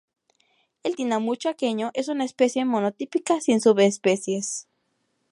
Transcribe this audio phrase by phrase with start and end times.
[0.81, 4.67] El tinamú chaqueño es una especie monotípica, sin subespecies.